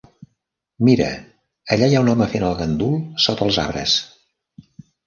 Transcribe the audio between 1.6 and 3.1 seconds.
allà hi ha un home fent el gandul